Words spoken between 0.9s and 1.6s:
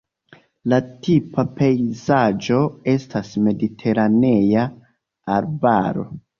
tipa